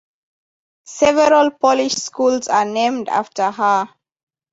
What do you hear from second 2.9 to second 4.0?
after her.